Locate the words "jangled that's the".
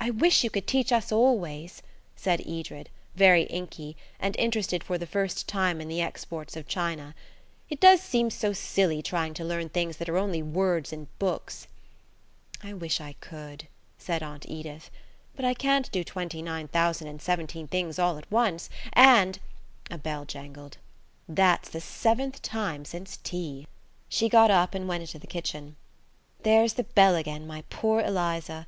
20.24-21.82